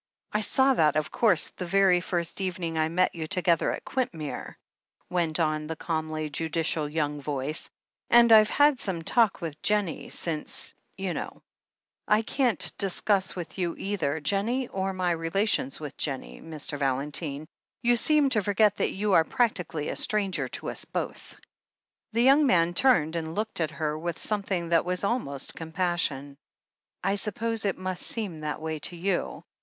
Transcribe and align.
"I 0.31 0.39
saw 0.39 0.73
that, 0.73 0.95
of 0.95 1.11
course, 1.11 1.51
the 1.51 1.65
very 1.67 2.01
first 2.01 2.41
evening 2.41 2.75
I 2.75 2.89
met 2.89 3.13
you 3.13 3.27
together 3.27 3.71
at 3.71 3.85
Quintmere," 3.85 4.55
went 5.11 5.39
on 5.39 5.67
the 5.67 5.75
calmly 5.75 6.27
judicial 6.27 6.89
young 6.89 7.21
voice. 7.21 7.69
"And 8.09 8.31
Fve 8.31 8.49
had 8.49 8.79
some 8.79 9.03
talk 9.03 9.41
with 9.41 9.61
Jennie 9.61 10.09
since, 10.09 10.73
you 10.97 11.13
know." 11.13 11.43
"I 12.07 12.23
can't 12.23 12.71
discuss 12.79 13.35
with 13.35 13.59
you 13.59 13.75
either 13.77 14.19
Jennie 14.19 14.67
or 14.69 14.91
my 14.91 15.13
rela 15.13 15.47
tions 15.47 15.79
with 15.79 15.95
Jennie, 15.97 16.41
Mr. 16.41 16.79
Valentine. 16.79 17.45
You 17.83 17.95
seem 17.95 18.29
to 18.31 18.41
forget 18.41 18.77
that 18.77 18.93
you 18.93 19.13
are 19.13 19.23
practically 19.23 19.89
a 19.89 19.95
stranger 19.95 20.47
to 20.47 20.71
us 20.71 20.83
both." 20.83 21.37
The 22.11 22.23
young 22.23 22.47
man 22.47 22.73
turned 22.73 23.15
and 23.15 23.35
looked 23.35 23.61
at 23.61 23.69
her 23.69 23.95
with 23.99 24.17
some 24.17 24.41
thing 24.41 24.69
that 24.69 24.83
was 24.83 25.03
almost 25.03 25.53
compassion. 25.53 26.37
"I 27.03 27.13
suppose 27.13 27.65
it 27.65 27.77
must 27.77 28.01
seem 28.01 28.39
that 28.39 28.59
way 28.59 28.79
to 28.89 28.95
you. 28.95 29.43